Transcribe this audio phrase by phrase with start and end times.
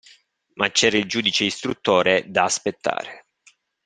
[0.55, 3.27] Ma c'era il giudice istruttore da aspettare.